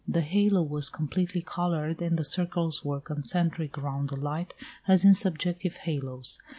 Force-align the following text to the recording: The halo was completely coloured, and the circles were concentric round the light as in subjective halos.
The 0.07 0.21
halo 0.21 0.63
was 0.63 0.89
completely 0.89 1.43
coloured, 1.43 2.01
and 2.01 2.17
the 2.17 2.25
circles 2.25 2.83
were 2.83 2.99
concentric 2.99 3.77
round 3.77 4.09
the 4.09 4.15
light 4.15 4.55
as 4.87 5.05
in 5.05 5.13
subjective 5.13 5.77
halos. 5.77 6.39